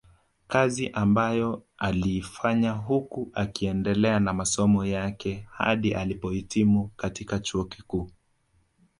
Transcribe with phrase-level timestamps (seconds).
[0.47, 8.09] Kazi ambayo aliifanya huku akiendelea na masomo yake hadi alipohitimu katika chuo kikuu